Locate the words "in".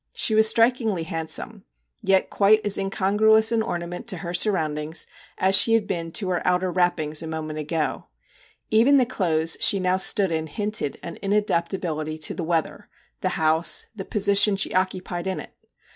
10.31-10.47, 15.27-15.39